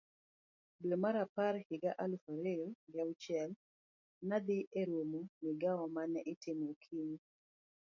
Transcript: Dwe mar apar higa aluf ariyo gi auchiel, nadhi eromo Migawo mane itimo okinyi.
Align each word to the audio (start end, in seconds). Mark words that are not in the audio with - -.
Dwe 0.83 0.95
mar 1.03 1.15
apar 1.25 1.53
higa 1.67 1.91
aluf 2.03 2.25
ariyo 2.37 2.67
gi 2.91 2.97
auchiel, 3.05 3.51
nadhi 4.27 4.57
eromo 4.81 5.19
Migawo 5.43 5.83
mane 5.95 6.19
itimo 6.33 6.65
okinyi. 6.73 7.17